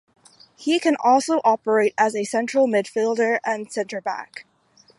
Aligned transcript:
He 0.55 0.79
can 0.79 0.95
also 0.99 1.41
operate 1.43 1.93
as 1.95 2.15
a 2.15 2.23
central 2.23 2.65
midfielder 2.65 3.37
and 3.45 3.71
centre-back. 3.71 4.47